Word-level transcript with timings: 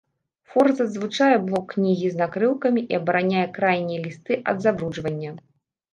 Форзац 0.51 0.87
злучае 0.93 1.35
блок 1.49 1.65
кнігі 1.75 2.07
з 2.15 2.21
накрыўкай 2.21 2.83
і 2.83 2.93
абараняе 3.01 3.47
крайнія 3.59 3.99
лісты 4.07 4.33
ад 4.55 4.65
забруджвання. 4.65 5.31